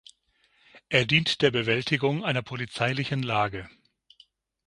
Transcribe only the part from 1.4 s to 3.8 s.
der Bewältigung einer polizeilichen Lage.